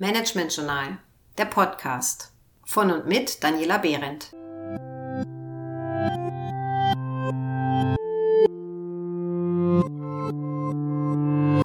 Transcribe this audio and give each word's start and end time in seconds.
Management 0.00 0.54
Journal, 0.54 0.98
der 1.38 1.46
Podcast 1.46 2.30
von 2.64 2.92
und 2.92 3.08
mit 3.08 3.42
Daniela 3.42 3.78
Behrendt. 3.78 4.30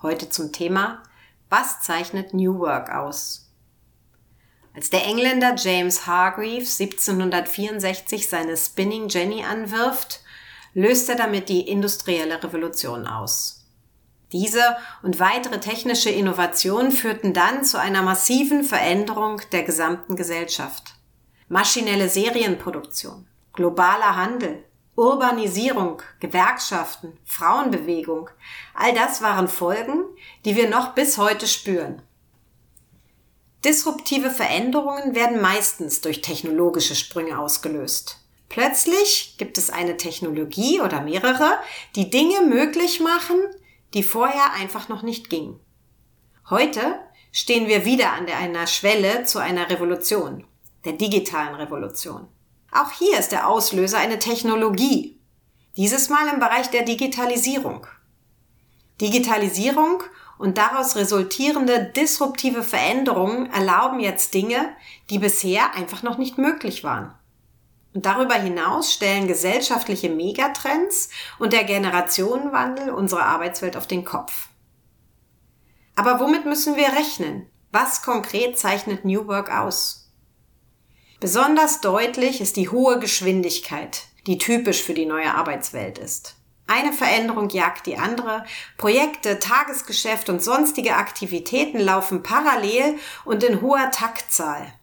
Heute 0.01 0.29
zum 0.29 0.51
Thema 0.51 1.03
Was 1.51 1.83
zeichnet 1.83 2.33
New 2.33 2.57
Work 2.57 2.89
aus? 2.89 3.51
Als 4.73 4.89
der 4.89 5.05
Engländer 5.05 5.53
James 5.55 6.07
Hargreaves 6.07 6.81
1764 6.81 8.27
seine 8.27 8.57
Spinning 8.57 9.09
Jenny 9.09 9.43
anwirft, 9.43 10.21
löst 10.73 11.07
er 11.07 11.17
damit 11.17 11.49
die 11.49 11.69
industrielle 11.69 12.43
Revolution 12.43 13.05
aus. 13.05 13.62
Diese 14.33 14.75
und 15.03 15.19
weitere 15.19 15.59
technische 15.59 16.09
Innovationen 16.09 16.91
führten 16.91 17.33
dann 17.33 17.63
zu 17.63 17.79
einer 17.79 18.01
massiven 18.01 18.63
Veränderung 18.63 19.39
der 19.51 19.61
gesamten 19.61 20.15
Gesellschaft. 20.15 20.95
Maschinelle 21.49 22.09
Serienproduktion, 22.09 23.27
globaler 23.53 24.15
Handel, 24.15 24.65
Urbanisierung, 24.95 26.01
Gewerkschaften, 26.19 27.17
Frauenbewegung, 27.25 28.31
all 28.73 28.93
das 28.93 29.21
waren 29.21 29.47
Folgen, 29.47 30.03
die 30.45 30.55
wir 30.55 30.67
noch 30.67 30.95
bis 30.95 31.19
heute 31.19 31.45
spüren. 31.47 32.01
Disruptive 33.63 34.31
Veränderungen 34.31 35.13
werden 35.13 35.41
meistens 35.41 36.01
durch 36.01 36.21
technologische 36.21 36.95
Sprünge 36.95 37.37
ausgelöst. 37.37 38.19
Plötzlich 38.49 39.35
gibt 39.37 39.57
es 39.59 39.69
eine 39.69 39.97
Technologie 39.97 40.81
oder 40.81 41.01
mehrere, 41.01 41.59
die 41.95 42.09
Dinge 42.09 42.41
möglich 42.41 42.99
machen, 42.99 43.37
die 43.93 44.03
vorher 44.03 44.53
einfach 44.53 44.89
noch 44.89 45.03
nicht 45.03 45.29
ging. 45.29 45.59
Heute 46.49 46.99
stehen 47.31 47.67
wir 47.67 47.85
wieder 47.85 48.13
an 48.13 48.27
einer 48.27 48.67
Schwelle 48.67 49.23
zu 49.23 49.39
einer 49.39 49.69
Revolution, 49.69 50.45
der 50.85 50.93
digitalen 50.93 51.55
Revolution. 51.55 52.27
Auch 52.71 52.91
hier 52.91 53.19
ist 53.19 53.31
der 53.31 53.47
Auslöser 53.47 53.99
eine 53.99 54.19
Technologie. 54.19 55.19
Dieses 55.77 56.09
Mal 56.09 56.27
im 56.33 56.39
Bereich 56.39 56.69
der 56.69 56.83
Digitalisierung. 56.83 57.87
Digitalisierung 58.99 60.03
und 60.37 60.57
daraus 60.57 60.95
resultierende 60.95 61.91
disruptive 61.95 62.63
Veränderungen 62.63 63.51
erlauben 63.51 63.99
jetzt 63.99 64.33
Dinge, 64.33 64.75
die 65.09 65.19
bisher 65.19 65.73
einfach 65.75 66.03
noch 66.03 66.17
nicht 66.17 66.37
möglich 66.37 66.83
waren. 66.83 67.13
Und 67.93 68.05
darüber 68.05 68.35
hinaus 68.35 68.91
stellen 68.91 69.27
gesellschaftliche 69.27 70.09
Megatrends 70.09 71.09
und 71.37 71.53
der 71.53 71.63
Generationenwandel 71.63 72.89
unsere 72.89 73.23
Arbeitswelt 73.23 73.77
auf 73.77 73.85
den 73.85 74.03
Kopf. 74.03 74.47
Aber 75.95 76.19
womit 76.19 76.45
müssen 76.45 76.75
wir 76.75 76.87
rechnen? 76.93 77.47
Was 77.71 78.01
konkret 78.01 78.57
zeichnet 78.57 79.05
New 79.05 79.27
Work 79.27 79.51
aus? 79.51 80.11
Besonders 81.19 81.81
deutlich 81.81 82.41
ist 82.41 82.57
die 82.57 82.69
hohe 82.69 82.99
Geschwindigkeit, 82.99 84.07
die 84.27 84.37
typisch 84.37 84.83
für 84.83 84.93
die 84.93 85.05
neue 85.05 85.33
Arbeitswelt 85.33 85.97
ist. 85.97 86.35
Eine 86.67 86.93
Veränderung 86.93 87.49
jagt 87.49 87.85
die 87.85 87.97
andere, 87.97 88.45
Projekte, 88.77 89.39
Tagesgeschäft 89.39 90.29
und 90.29 90.41
sonstige 90.41 90.95
Aktivitäten 90.95 91.79
laufen 91.79 92.23
parallel 92.23 92.97
und 93.25 93.43
in 93.43 93.61
hoher 93.61 93.91
Taktzahl. 93.91 94.73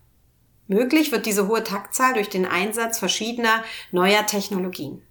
Möglich 0.71 1.11
wird 1.11 1.27
diese 1.27 1.49
hohe 1.49 1.65
Taktzahl 1.65 2.15
durch 2.15 2.29
den 2.29 2.47
Einsatz 2.47 3.01
verschiedener 3.01 3.65
neuer 3.91 4.25
Technologien. 4.27 5.03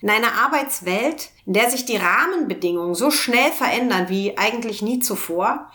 In 0.00 0.08
einer 0.08 0.34
Arbeitswelt, 0.34 1.30
in 1.46 1.52
der 1.52 1.68
sich 1.68 1.84
die 1.84 1.96
Rahmenbedingungen 1.96 2.94
so 2.94 3.10
schnell 3.10 3.50
verändern 3.50 4.08
wie 4.08 4.38
eigentlich 4.38 4.82
nie 4.82 5.00
zuvor, 5.00 5.68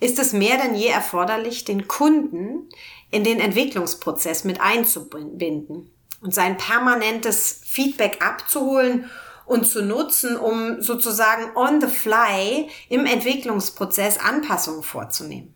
ist 0.00 0.18
es 0.18 0.34
mehr 0.34 0.58
denn 0.58 0.74
je 0.74 0.88
erforderlich, 0.88 1.64
den 1.64 1.88
Kunden 1.88 2.68
in 3.10 3.24
den 3.24 3.40
Entwicklungsprozess 3.40 4.44
mit 4.44 4.60
einzubinden 4.60 5.90
und 6.20 6.34
sein 6.34 6.58
permanentes 6.58 7.62
Feedback 7.64 8.22
abzuholen 8.22 9.10
und 9.46 9.66
zu 9.66 9.82
nutzen, 9.82 10.36
um 10.36 10.82
sozusagen 10.82 11.56
on 11.56 11.80
the 11.80 11.86
fly 11.86 12.68
im 12.90 13.06
Entwicklungsprozess 13.06 14.18
Anpassungen 14.18 14.82
vorzunehmen 14.82 15.54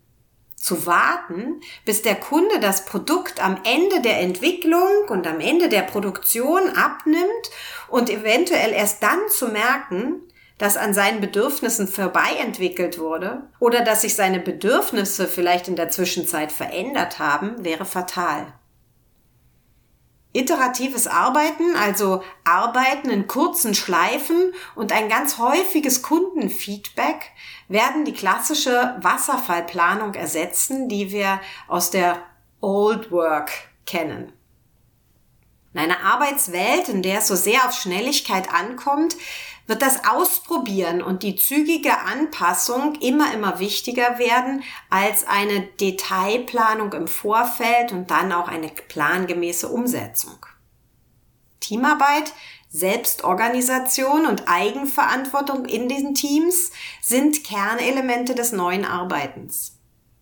zu 0.66 0.84
warten, 0.84 1.60
bis 1.84 2.03
der 2.03 2.16
Kunde 2.16 2.59
das 2.59 2.84
Produkt 2.87 3.43
am 3.43 3.60
Ende 3.62 4.00
der 4.00 4.21
Entwicklung 4.21 5.09
und 5.09 5.27
am 5.27 5.38
Ende 5.38 5.69
der 5.69 5.82
Produktion 5.82 6.71
abnimmt 6.71 7.50
und 7.88 8.10
eventuell 8.10 8.72
erst 8.72 9.00
dann 9.03 9.21
zu 9.31 9.47
merken, 9.47 10.22
dass 10.59 10.77
an 10.77 10.93
seinen 10.93 11.21
Bedürfnissen 11.21 11.87
vorbei 11.87 12.28
entwickelt 12.41 12.99
wurde 12.99 13.49
oder 13.60 13.82
dass 13.82 14.03
sich 14.03 14.16
seine 14.16 14.41
Bedürfnisse 14.41 15.28
vielleicht 15.28 15.69
in 15.69 15.77
der 15.77 15.91
Zwischenzeit 15.91 16.50
verändert 16.50 17.21
haben, 17.21 17.65
wäre 17.65 17.84
fatal. 17.84 18.53
Iteratives 20.36 21.06
Arbeiten, 21.06 21.76
also 21.76 22.22
Arbeiten 22.44 23.10
in 23.10 23.26
kurzen 23.26 23.74
Schleifen 23.74 24.52
und 24.74 24.92
ein 24.92 25.08
ganz 25.08 25.38
häufiges 25.38 26.02
Kundenfeedback 26.02 27.32
werden 27.69 28.04
die 28.04 28.12
klassische 28.12 28.97
Wasserfallplanung 29.00 30.14
ersetzen, 30.14 30.88
die 30.88 31.10
wir 31.10 31.41
aus 31.69 31.91
der 31.91 32.22
Old 32.60 33.10
Work 33.10 33.50
kennen. 33.86 34.32
In 35.72 35.80
einer 35.80 36.00
Arbeitswelt, 36.00 36.88
in 36.88 37.03
der 37.03 37.18
es 37.18 37.28
so 37.28 37.36
sehr 37.36 37.66
auf 37.66 37.72
Schnelligkeit 37.72 38.53
ankommt, 38.53 39.16
wird 39.66 39.82
das 39.82 40.09
Ausprobieren 40.09 41.03
und 41.03 41.22
die 41.22 41.37
zügige 41.37 41.99
Anpassung 41.99 42.94
immer, 42.97 43.34
immer 43.34 43.59
wichtiger 43.59 44.19
werden 44.19 44.62
als 44.91 45.27
eine 45.27 45.62
Detailplanung 45.81 46.93
im 46.93 47.09
Vorfeld 47.09 47.93
und 47.93 48.10
dann 48.10 48.32
auch 48.32 48.49
eine 48.49 48.69
plangemäße 48.69 49.69
Umsetzung. 49.69 50.47
Teamarbeit, 51.60 52.32
Selbstorganisation 52.69 54.27
und 54.27 54.49
Eigenverantwortung 54.49 55.65
in 55.65 55.88
diesen 55.88 56.15
Teams 56.15 56.71
sind 57.00 57.43
Kernelemente 57.43 58.34
des 58.34 58.53
neuen 58.53 58.84
Arbeitens. 58.84 59.72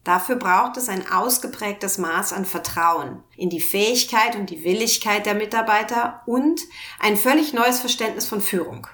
Dafür 0.04 0.36
braucht 0.36 0.76
es 0.76 0.90
ein 0.90 1.10
ausgeprägtes 1.10 1.96
Maß 1.96 2.34
an 2.34 2.44
Vertrauen 2.44 3.22
in 3.36 3.48
die 3.48 3.60
Fähigkeit 3.60 4.36
und 4.36 4.50
die 4.50 4.62
Willigkeit 4.62 5.24
der 5.24 5.34
Mitarbeiter 5.34 6.22
und 6.26 6.60
ein 7.00 7.16
völlig 7.16 7.54
neues 7.54 7.80
Verständnis 7.80 8.26
von 8.26 8.42
Führung. 8.42 8.86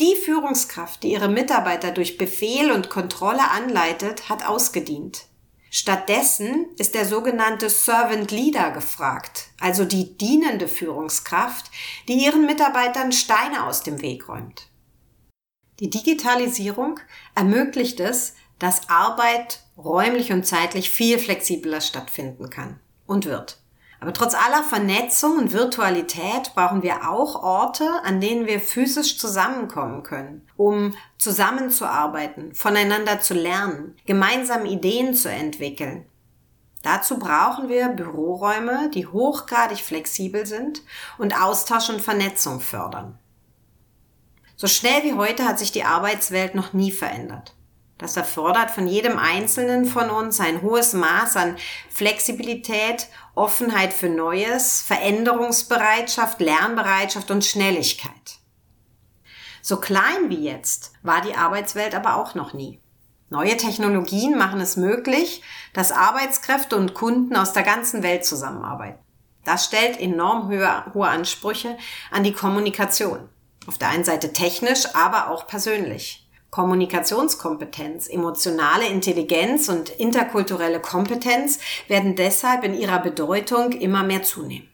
Die 0.00 0.16
Führungskraft, 0.16 1.04
die 1.04 1.12
ihre 1.12 1.28
Mitarbeiter 1.28 1.92
durch 1.92 2.18
Befehl 2.18 2.72
und 2.72 2.90
Kontrolle 2.90 3.50
anleitet, 3.50 4.28
hat 4.28 4.44
ausgedient. 4.44 5.26
Stattdessen 5.70 6.66
ist 6.78 6.94
der 6.94 7.04
sogenannte 7.04 7.68
Servant 7.68 8.30
Leader 8.30 8.70
gefragt, 8.72 9.48
also 9.60 9.84
die 9.84 10.16
dienende 10.16 10.68
Führungskraft, 10.68 11.70
die 12.08 12.24
ihren 12.24 12.46
Mitarbeitern 12.46 13.12
Steine 13.12 13.66
aus 13.66 13.82
dem 13.82 14.00
Weg 14.00 14.28
räumt. 14.28 14.68
Die 15.80 15.90
Digitalisierung 15.90 17.00
ermöglicht 17.34 17.98
es, 18.00 18.34
dass 18.58 18.88
Arbeit 18.88 19.64
räumlich 19.76 20.32
und 20.32 20.46
zeitlich 20.46 20.90
viel 20.90 21.18
flexibler 21.18 21.80
stattfinden 21.80 22.50
kann 22.50 22.80
und 23.06 23.26
wird. 23.26 23.58
Aber 24.00 24.12
trotz 24.12 24.34
aller 24.34 24.62
Vernetzung 24.62 25.38
und 25.38 25.52
Virtualität 25.52 26.54
brauchen 26.54 26.82
wir 26.82 27.08
auch 27.10 27.42
Orte, 27.42 27.88
an 28.04 28.20
denen 28.20 28.46
wir 28.46 28.60
physisch 28.60 29.18
zusammenkommen 29.18 30.02
können, 30.02 30.46
um 30.56 30.94
zusammenzuarbeiten, 31.18 32.54
voneinander 32.54 33.20
zu 33.20 33.34
lernen, 33.34 33.96
gemeinsam 34.06 34.66
Ideen 34.66 35.14
zu 35.14 35.30
entwickeln. 35.30 36.06
Dazu 36.82 37.18
brauchen 37.18 37.70
wir 37.70 37.88
Büroräume, 37.88 38.90
die 38.92 39.06
hochgradig 39.06 39.78
flexibel 39.78 40.44
sind 40.44 40.82
und 41.16 41.40
Austausch 41.40 41.88
und 41.88 42.02
Vernetzung 42.02 42.60
fördern. 42.60 43.18
So 44.56 44.66
schnell 44.66 45.02
wie 45.02 45.14
heute 45.14 45.46
hat 45.46 45.58
sich 45.58 45.72
die 45.72 45.84
Arbeitswelt 45.84 46.54
noch 46.54 46.74
nie 46.74 46.92
verändert. 46.92 47.54
Das 47.98 48.16
erfordert 48.16 48.70
von 48.70 48.88
jedem 48.88 49.18
Einzelnen 49.18 49.84
von 49.84 50.10
uns 50.10 50.40
ein 50.40 50.62
hohes 50.62 50.94
Maß 50.94 51.36
an 51.36 51.56
Flexibilität, 51.90 53.08
Offenheit 53.34 53.92
für 53.92 54.08
Neues, 54.08 54.82
Veränderungsbereitschaft, 54.82 56.40
Lernbereitschaft 56.40 57.30
und 57.30 57.44
Schnelligkeit. 57.44 58.38
So 59.62 59.78
klein 59.78 60.28
wie 60.28 60.44
jetzt 60.44 60.92
war 61.02 61.20
die 61.20 61.36
Arbeitswelt 61.36 61.94
aber 61.94 62.16
auch 62.16 62.34
noch 62.34 62.52
nie. 62.52 62.80
Neue 63.30 63.56
Technologien 63.56 64.36
machen 64.36 64.60
es 64.60 64.76
möglich, 64.76 65.42
dass 65.72 65.90
Arbeitskräfte 65.90 66.76
und 66.76 66.94
Kunden 66.94 67.34
aus 67.36 67.52
der 67.52 67.62
ganzen 67.62 68.02
Welt 68.02 68.24
zusammenarbeiten. 68.24 68.98
Das 69.44 69.64
stellt 69.64 70.00
enorm 70.00 70.48
hohe, 70.48 71.08
Ansprüche 71.08 71.76
an 72.10 72.24
die 72.24 72.32
Kommunikation. 72.32 73.28
Auf 73.66 73.78
der 73.78 73.88
einen 73.88 74.04
Seite 74.04 74.32
technisch, 74.32 74.94
aber 74.94 75.30
auch 75.30 75.46
persönlich. 75.46 76.23
Kommunikationskompetenz, 76.54 78.06
emotionale 78.06 78.86
Intelligenz 78.86 79.68
und 79.68 79.88
interkulturelle 79.88 80.78
Kompetenz 80.78 81.58
werden 81.88 82.14
deshalb 82.14 82.62
in 82.62 82.74
ihrer 82.74 83.00
Bedeutung 83.00 83.72
immer 83.72 84.04
mehr 84.04 84.22
zunehmen. 84.22 84.68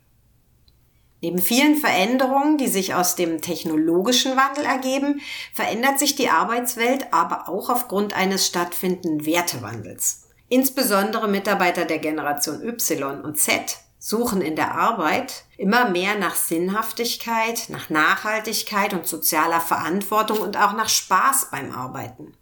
Neben 1.23 1.39
vielen 1.39 1.77
Veränderungen, 1.77 2.59
die 2.59 2.69
sich 2.69 2.93
aus 2.93 3.17
dem 3.17 3.41
technologischen 3.41 4.37
Wandel 4.37 4.67
ergeben, 4.67 5.23
verändert 5.55 5.99
sich 5.99 6.15
die 6.15 6.29
Arbeitswelt 6.29 7.15
aber 7.15 7.49
auch 7.49 7.71
aufgrund 7.71 8.15
eines 8.15 8.47
stattfindenden 8.47 9.25
Wertewandels. 9.25 10.29
Insbesondere 10.51 11.29
Mitarbeiter 11.29 11.87
der 11.87 11.99
Generation 11.99 12.63
Y 12.63 13.23
und 13.23 13.39
Z 13.39 13.79
suchen 14.01 14.41
in 14.41 14.57
der 14.57 14.75
Arbeit 14.75 15.45
immer 15.59 15.91
mehr 15.91 16.19
nach 16.19 16.35
Sinnhaftigkeit, 16.35 17.69
nach 17.69 17.91
Nachhaltigkeit 17.91 18.95
und 18.95 19.07
sozialer 19.07 19.61
Verantwortung 19.61 20.41
und 20.41 20.57
auch 20.57 20.73
nach 20.73 20.89
Spaß 20.89 21.51
beim 21.51 21.71
Arbeiten. 21.71 22.35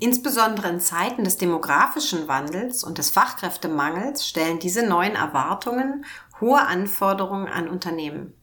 Insbesondere 0.00 0.68
in 0.68 0.80
Zeiten 0.80 1.24
des 1.24 1.36
demografischen 1.36 2.26
Wandels 2.26 2.82
und 2.82 2.98
des 2.98 3.10
Fachkräftemangels 3.10 4.26
stellen 4.26 4.58
diese 4.58 4.84
neuen 4.84 5.14
Erwartungen 5.14 6.04
hohe 6.40 6.60
Anforderungen 6.60 7.48
an 7.48 7.68
Unternehmen. 7.68 8.34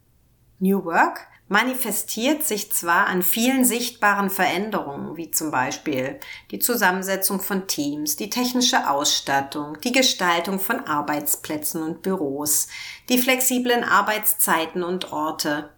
New 0.60 0.86
Work 0.86 1.28
manifestiert 1.50 2.44
sich 2.44 2.72
zwar 2.72 3.08
an 3.08 3.24
vielen 3.24 3.64
sichtbaren 3.64 4.30
Veränderungen, 4.30 5.16
wie 5.16 5.32
zum 5.32 5.52
Beispiel 5.52 6.20
die 6.52 6.60
Zusammensetzung 6.60 7.40
von 7.40 7.68
Teams, 7.68 8.16
die 8.16 8.30
technische 8.30 8.90
Ausstattung, 8.90 9.78
die 9.82 9.92
Gestaltung 9.92 10.60
von 10.60 10.82
Arbeitsplätzen 10.82 11.82
und 11.84 12.02
Büros, 12.02 12.68
die 13.10 13.18
flexiblen 13.18 13.84
Arbeitszeiten 13.84 14.84
und 14.84 15.14
Orte. 15.14 15.70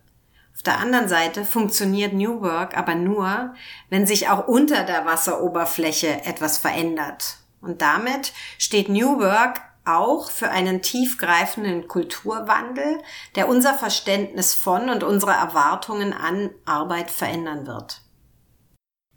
Auf 0.56 0.64
der 0.64 0.80
anderen 0.80 1.08
Seite 1.08 1.46
funktioniert 1.46 2.14
New 2.14 2.42
Work 2.42 2.78
aber 2.78 2.96
nur, 2.96 3.54
wenn 3.90 4.06
sich 4.06 4.28
auch 4.28 4.48
unter 4.48 4.84
der 4.84 5.06
Wasseroberfläche 5.06 6.26
etwas 6.26 6.58
verändert. 6.58 7.38
Und 7.62 7.82
damit 7.82 8.34
steht 8.58 8.90
New 8.90 9.20
Work 9.20 9.62
auch 9.98 10.32
für 10.32 10.50
einen 10.50 10.82
tiefgreifenden 10.82 11.88
Kulturwandel, 11.88 13.00
der 13.36 13.48
unser 13.48 13.74
Verständnis 13.74 14.54
von 14.54 14.90
und 14.90 15.04
unsere 15.04 15.32
Erwartungen 15.32 16.14
an 16.14 16.52
Arbeit 16.66 17.12
verändern 17.12 17.68
wird. 17.68 18.02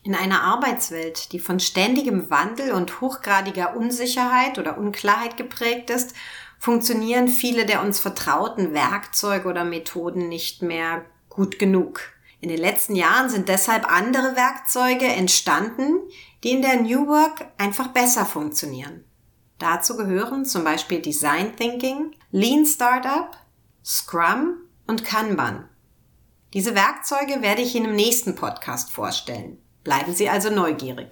In 0.04 0.14
einer 0.16 0.42
Arbeitswelt, 0.42 1.32
die 1.32 1.38
von 1.38 1.60
ständigem 1.60 2.28
Wandel 2.28 2.72
und 2.72 3.00
hochgradiger 3.00 3.76
Unsicherheit 3.76 4.58
oder 4.58 4.76
Unklarheit 4.76 5.36
geprägt 5.36 5.90
ist, 5.90 6.14
funktionieren 6.58 7.28
viele 7.28 7.66
der 7.66 7.82
uns 7.82 8.00
vertrauten 8.00 8.74
Werkzeuge 8.74 9.48
oder 9.48 9.64
Methoden 9.64 10.28
nicht 10.28 10.62
mehr 10.62 11.04
gut 11.28 11.58
genug. 11.58 12.00
In 12.40 12.48
den 12.48 12.58
letzten 12.58 12.96
Jahren 12.96 13.30
sind 13.30 13.48
deshalb 13.48 13.88
andere 13.90 14.34
Werkzeuge 14.34 15.06
entstanden, 15.06 16.00
die 16.42 16.50
in 16.50 16.62
der 16.62 16.80
New 16.80 17.06
Work 17.06 17.46
einfach 17.56 17.88
besser 17.88 18.26
funktionieren. 18.26 19.04
Dazu 19.62 19.96
gehören 19.96 20.44
zum 20.44 20.64
Beispiel 20.64 21.00
Design 21.00 21.54
Thinking, 21.54 22.16
Lean 22.32 22.66
Startup, 22.66 23.30
Scrum 23.84 24.56
und 24.88 25.04
Kanban. 25.04 25.68
Diese 26.52 26.74
Werkzeuge 26.74 27.42
werde 27.42 27.62
ich 27.62 27.76
Ihnen 27.76 27.90
im 27.90 27.94
nächsten 27.94 28.34
Podcast 28.34 28.90
vorstellen. 28.90 29.58
Bleiben 29.84 30.14
Sie 30.14 30.28
also 30.28 30.50
neugierig. 30.50 30.98